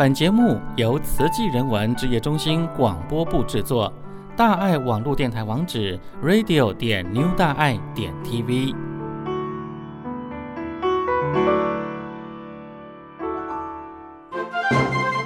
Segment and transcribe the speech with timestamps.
[0.00, 3.92] 本节目由慈济人文职业中心广播部制作。
[4.34, 8.74] 大爱网络电台网址：radio 点 new 大爱点 tv。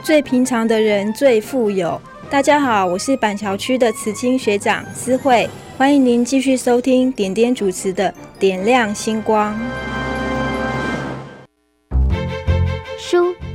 [0.03, 2.01] 最平常的人最富有。
[2.29, 5.49] 大家好，我是板桥区的慈青学长思慧，
[5.79, 8.11] 欢迎您继续收听点点主持的
[8.41, 9.55] 《点亮星光》。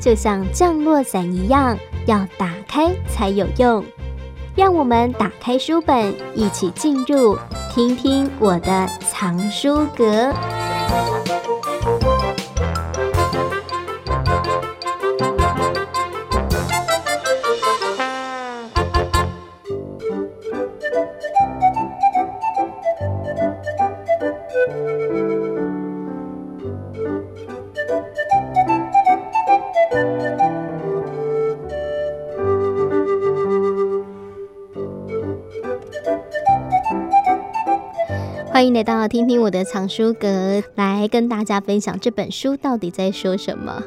[0.09, 1.77] 就像降落伞一样，
[2.07, 3.85] 要打开才有用。
[4.55, 7.37] 让我们打开书本，一起进入，
[7.71, 10.33] 听听我的藏书阁。
[38.51, 43.83] 欢迎来到听听我的藏书阁，来跟大家分享这本书到底在说什么。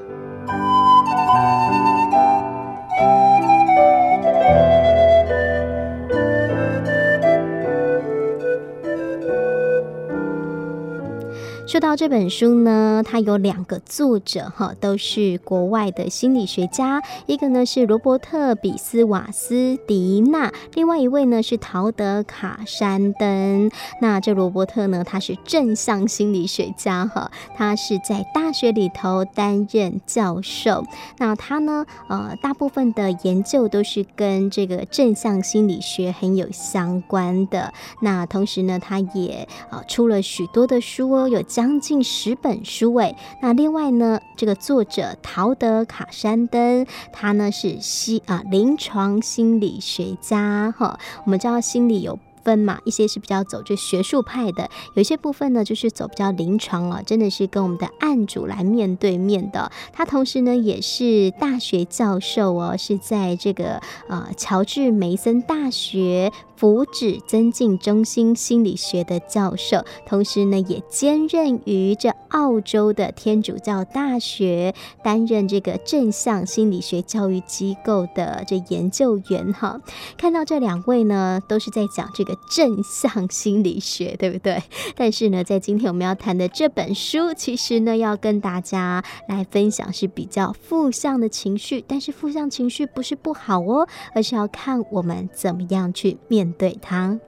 [11.73, 23.70] 说到这本书呢，它有两个作者哈，都是国外的心理学家，一个呢是罗伯特·比斯瓦斯迪纳，另外一位呢是陶德·卡山登。
[24.03, 30.84] 那这罗伯特呢，他是正向心理学家哈，他是在大学里头担任教授。
[31.17, 37.73] 那他呢，呃，大部分的研究都是跟这个正向心理学很有相关的。
[38.03, 41.61] 那同时呢，他也呃出了许多的书哦，有教。
[41.62, 50.98] 将近十本书诶，那另外呢，这个作者陶德卡山登，他呢是心啊临床心理学家哈。
[51.24, 59.70] 我们知道心理有分嘛，一些是比较走这学术派的，有一些部分呢就是走比较临床啊，真的是跟我们的案主来面对面的。
[59.92, 66.32] 他同时呢也是大学教授哦，是在这个呃乔治梅森大学。
[66.54, 79.81] 福祉增进中心心理学的教授，同时呢也兼任于这澳洲的天主教大学，担任这个正向心理学教育机构的这研究员哈。
[80.16, 84.62] 看到这两位呢，都是在讲这个正向心理学，对不对？
[84.97, 96.78] 但是呢，在今天我们要谈的这本书，其实呢要跟大家来分享是比较负向的情绪，但是负向情绪不是不好哦，而是要看我们怎么样去面对。
[96.81, 97.19] 它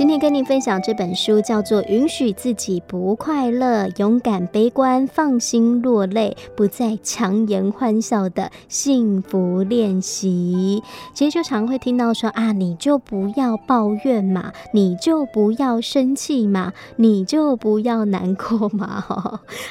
[0.00, 10.82] 今天跟你分享这本书，叫做《允许自己不快乐，勇敢悲观，放心落泪，不再强颜欢笑的幸福练习》。
[11.12, 19.04] 其实就常会听到说啊，你就不要抱怨嘛，你就不要生气嘛，你就不要难过嘛。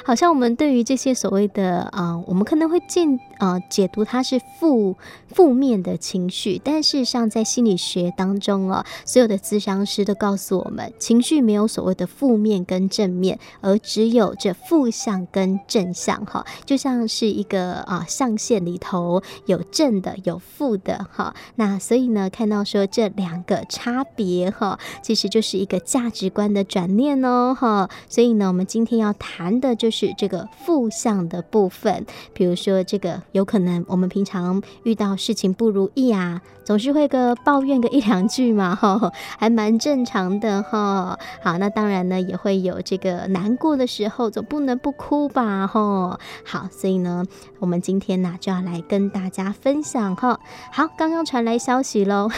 [0.06, 4.96] 好像我们对于这些所谓的啊、我们可能会进啊、呃、解读它是负
[5.28, 21.34] 负面的情绪，但事实上在心理学当中哦，所有的咨商师都告诉我们，情绪没有所谓的负面跟正面，而只有这负向跟正向哈，就像是一个啊象限里头有正的有负的哈。
[21.56, 27.90] 那所以呢，看到说这两个差别哈，其实就是一个价值观的转念哦哈。
[28.10, 40.30] 所以呢，我们今天要谈的就是这个负向的部分，比如说这个有可能我们平常遇到事情不如意啊，总是会个抱怨个一两句嘛 哈，还蛮正常。
[40.40, 46.20] 的哈，好，那当然呢，也会有这个难过的时候，总不能不哭吧哈。
[46.46, 47.26] 好，所以呢，
[47.60, 50.40] 我们今天呢就要来跟大家分享哈。
[50.72, 52.30] 好，刚刚传来消息喽，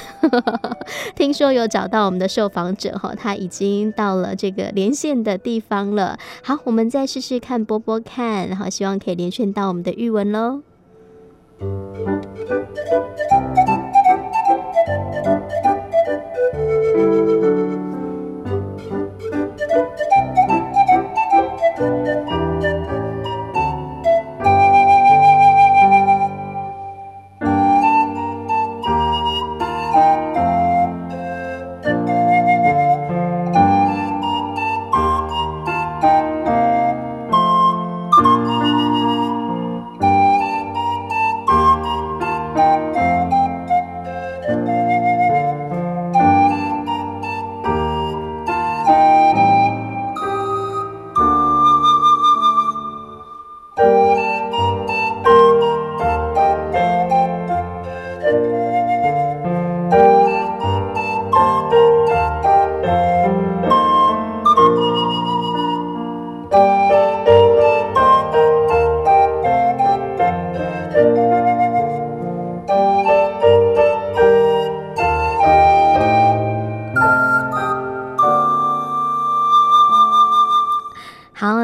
[1.15, 6.17] 听说有找到我们的受访者哈，他已经到了这个连线的地方了。
[6.43, 10.61] 好，我们再试试看播播看，然后希望可以连线到我们的玉文喽。
[11.61, 13.40] Thank you.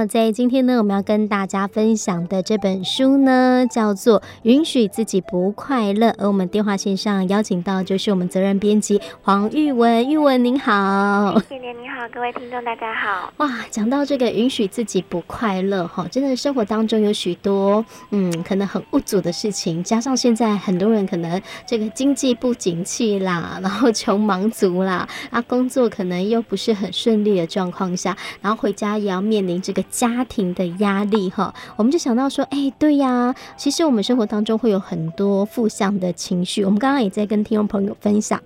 [0.07, 6.07] 在今天呢，我们要跟大家分享的这本书呢，叫做《允许自己不快乐》。
[6.17, 11.41] 而我们电话线上邀请到就是我们责任编辑黄玉文，玉文您好，
[11.99, 13.33] 好，各位听众大家好。
[13.37, 29.59] 哇，讲到这个允许自己不快乐哈，真的生活当中有许多嗯，可能很无助的事情，加上现在很多人可能这个经济不景气啦， 然后穷忙族啦，啊，工作可能又不是很顺利的状况下，然后回家也要面临。
[29.59, 36.63] 这个家庭的压力哈，我们就想到说，哎，对呀，其实我们生活当中会有很多负向的情绪。
[36.63, 38.39] 我们刚刚也在跟听众朋友分享，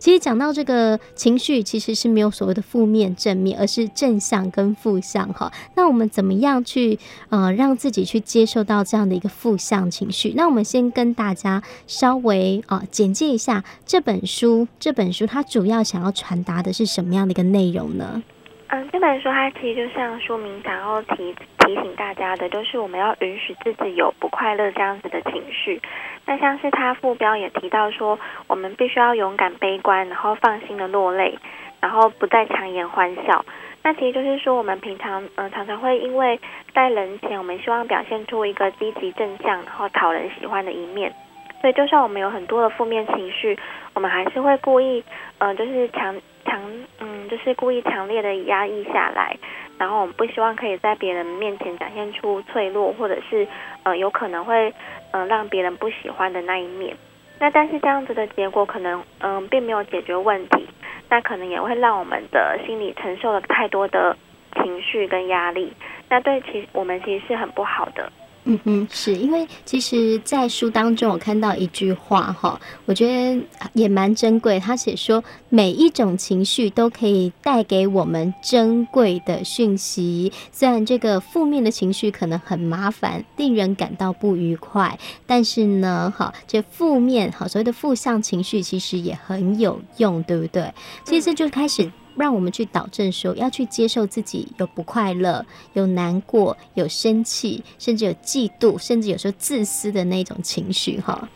[0.00, 5.52] 其实讲到这个情绪，其实是没有所谓的负面面正面，而是正向跟负向哈。
[5.76, 6.98] 那我们怎么样去
[7.28, 10.32] 呃让自己去接受到这样的一个负向情绪？
[10.36, 14.66] 那我们先跟大家稍微啊、简介一下这本书。
[14.80, 18.22] 这本书它主要想要传达的是什么样的一个内容呢？
[18.68, 25.80] 嗯，这本书它其实就像书名想要提提醒大家的，就是我们要允许自己有不快乐这样子的情绪。
[26.26, 31.38] 那像是它副标也提到说，我们必须要勇敢悲观，然后放心的落泪，
[31.80, 33.44] 然后不再强颜欢笑。
[33.82, 36.38] 那其实就是说，我们平常嗯、常常会因为
[36.74, 41.12] 在人前，我们希望表现出一个积极正向，然后讨人喜欢的一面。
[41.60, 43.58] 所以就算我们有很多的负面情绪，
[43.94, 45.02] 我们还是会故意
[45.38, 46.14] 嗯、就是强。
[46.48, 46.62] 强
[47.00, 49.36] 嗯，就是故意强烈的压抑下来，
[49.78, 53.44] 然后我们不希望可以在别人面前展现出脆弱，或者是
[53.82, 54.72] 呃有可能会
[55.10, 56.96] 嗯、呃、让别人不喜欢的那一面。
[57.40, 60.68] 那但是这样子的结果可能嗯、并没有解决问题，
[61.08, 64.16] 那可能也会让我们的心理承受了太多的
[64.54, 65.72] 情绪跟压力，
[66.08, 68.10] 那对其我们其实是很不好的。
[68.48, 74.60] 嗯哼，是因为其实，在书当中我看到一句话哈，我觉得也蛮珍贵。
[74.60, 80.32] 他写说，每一种情绪都可以带给我们珍贵的讯息。
[80.52, 84.96] 虽然这个负面的情绪可能很麻烦，令人感到不愉快，
[85.26, 90.72] 但是呢，哈，这负面哈所谓的负向情绪其实也很有用，对不对？
[91.04, 91.90] 其实就开始。
[92.16, 101.28] 让我们去导正说，要去接受自己有不快乐、有难过、有生气，甚至有嫉妒，甚至有时候自私的那种情绪，哈。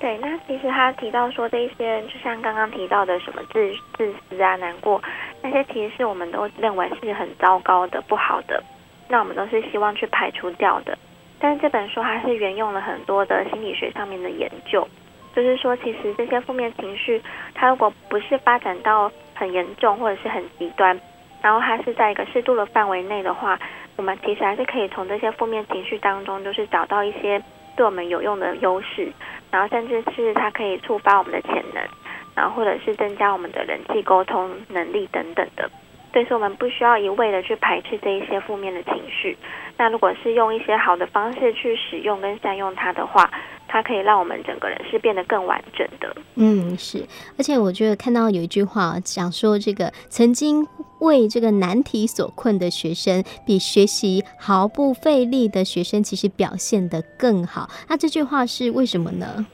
[0.00, 5.00] 对，那其实他提到说，这一些就像刚刚提到的什么自自私啊、难过，
[5.40, 8.62] 那些其实我们都认为是很糟糕的、不好的，
[9.08, 10.98] 那我们都是希望去排除掉的。
[11.38, 14.86] 但是这本书它是沿用了很多的心理学上面的研究，
[15.34, 17.22] 就是说，其实这些负面情绪，
[17.54, 20.98] 它如果不是发展到很严重或者是很极端，
[21.42, 23.58] 然后它是在一个适度的范围内的话，
[23.96, 27.42] 我们其实还是可以从这些负面情绪当中，就是找到一些
[27.76, 29.12] 对我们有用的优势，
[29.50, 31.82] 然后甚至是它可以触发我们的潜能，
[32.34, 35.68] 然后或者是增加我们的人际沟通能力等等的。
[36.12, 39.36] 所以说，我们不需要一味的去排斥这一些负面的情绪。
[39.76, 43.28] 那如果是用一些好的方式去使用跟善用它的话，
[43.74, 46.16] 它可以让我们整个人是变得更完整的。
[46.36, 47.04] 嗯，是。
[47.36, 50.64] 而且我觉得看到有一句话讲说，这个曾经
[51.00, 57.68] 为这个难题所困的学生，比学习毫不费力的学生，其实表现得更好。
[57.88, 59.44] 那这句话是为什么呢？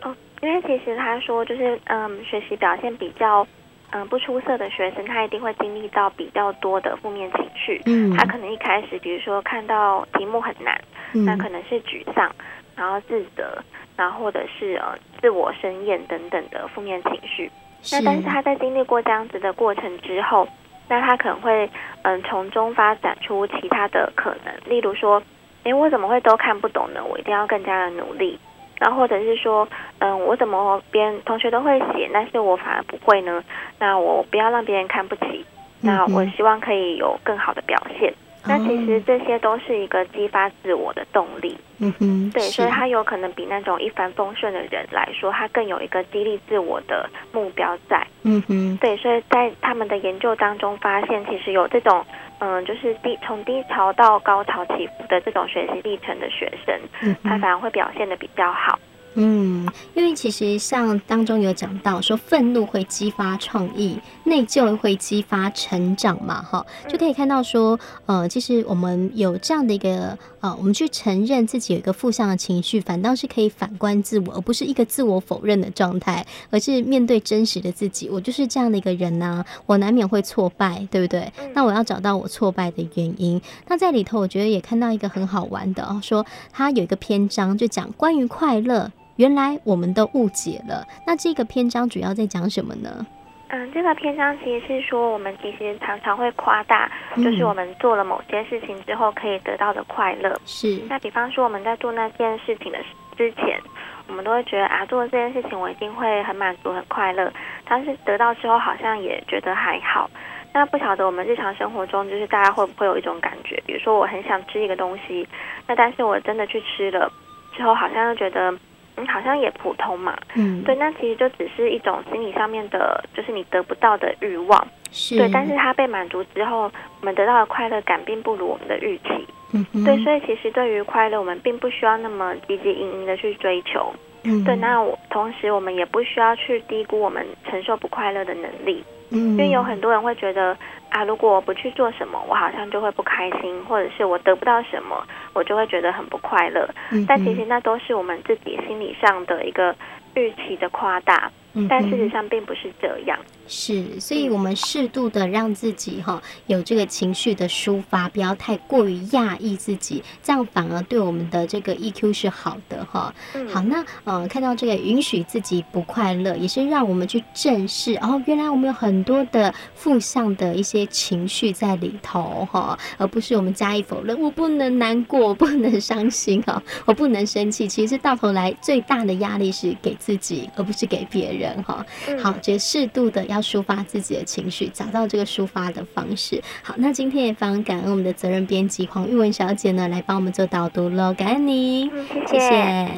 [0.00, 3.46] 哦，因为其实他说，就是嗯，学习表现比较。
[3.92, 7.80] 嗯，不出色的学生，他一定会经历到比较多的负面情绪。
[7.86, 10.78] 嗯，他可能一开始，比如说看到题目很难，
[11.14, 12.28] 嗯、那可能是沮丧，
[12.76, 13.58] 然后自责，
[13.96, 17.50] 然后或者是呃自我生厌等等的负面情绪。
[17.90, 20.46] 那但是他在经历过这样子的过程之后，
[20.88, 21.68] 那他可能会
[22.02, 25.22] 嗯从中发展出其他的可能，例如说，
[25.64, 27.04] 诶，我怎么会都看不懂呢？
[27.04, 28.38] 我一定要更加的努力。
[28.78, 29.66] 然后或者是说，
[30.00, 33.42] 嗯，我怎么别人同学都会写，但是我反而不会呢？
[33.78, 35.46] 那我不要让别人看不起，
[35.80, 38.12] 那我希望可以有更好的表现。
[38.46, 41.56] 那其实这些都是一个激发自我的动力。
[41.78, 48.06] 嗯哼，对，所以他有可能比那种一帆风顺的人来说，他更有一个激励自我的目标在。
[48.22, 52.04] 嗯哼，对，所以在他们的研究当中发现，其实有这种
[52.38, 58.78] 嗯，就是低从低潮到高潮起伏的这种学习历程的学生，他反而会表现的比较好。
[59.18, 81.32] 嗯，因为其实像当中有讲到说，愤怒会激发创意，内疚会激发成长嘛，哈，就可以看到说，呃，其实我们有这样的一个，呃，我们去承认自己有一个负向的情绪，反倒是可以反观自我，而不是一个自我否认的状态，而是面对真实的自己，我就是这样的一个人呐、啊，我难免会挫败，对不对？
[81.54, 83.40] 那我要找到我挫败的原因。
[83.66, 88.92] 那在里头，我觉得也看到一个很好玩的哦，说他有一个篇章就讲关于快乐。
[89.16, 90.86] 原来我们都误解了。
[91.06, 93.06] 那这个篇章主要在讲什么呢？
[93.48, 100.36] 嗯，这个篇章其实是说，我们其实常常会夸大，就是我们做了某些事情之后可以得到的快乐。
[100.44, 100.80] 是。
[100.88, 102.78] 那比方说，我们在做那件事情的
[103.16, 103.60] 之前，
[104.08, 107.32] 我们都会觉得啊，做了这件事情我一定会很满足、很快乐。
[107.68, 110.10] 但是得到之后，好像也觉得还好。
[110.52, 115.26] 那不晓得我们日常生活中，就是大家会不会有一种感觉，比如说我很想吃一个东西，
[115.68, 117.12] 那但是我真的去吃了
[117.56, 118.52] 之后，好像又觉得
[118.96, 120.16] 嗯，好像也普通嘛。
[120.34, 124.66] 嗯，对，那其实就只是一种心理上面的，就是你得不到的欲望。
[124.90, 125.16] 是。
[125.18, 129.26] 对，但是它被满足之后，我们得到的快乐感并不如我们的预期。
[129.52, 129.84] 嗯哼。
[129.84, 133.92] 对，所以其实对于快乐，我们并不需要那么汲汲营营的去追求。
[134.24, 134.42] 嗯。
[134.44, 138.82] 对，那我同时我们也不需要去低估我们承受不快乐的能力。
[139.16, 140.56] 嗯，因为有很多人会觉得
[140.90, 146.68] 啊，如果我不去做什么，我好像就会不开心，或者是我得不到什么，我就会觉得很不快乐。
[146.90, 149.74] 嗯，但其实那都是我们自己心理上的一个
[150.14, 151.30] 预期的夸大。
[151.70, 163.14] 但事实上并不是这样，是，所以我们适度的让自己哈有这个情绪的抒发，不要太过于压抑自己，这样反而对我们的这个 EQ 是好的哈。
[163.48, 177.68] 好，那呃看到这个允许自己不快乐，也是让我们去正视哦，原来我们有很多的负向的一些情绪在里头哈，而不是我们加以否认，我不能难过，我不能伤心哈，我不能生气。
[177.68, 181.62] 其实到头来最大的压力是给自己，而不是给别人。
[181.62, 181.84] 哈，
[182.22, 186.42] 好，这适度的要要抒发自己的情绪，找到这个抒发的方式。
[186.62, 191.12] 好，那今天也非常感恩我们的责任编辑黄玉文小姐呢，来帮我们做导读喽。
[191.12, 191.90] 感恩你，
[192.26, 192.88] 谢谢。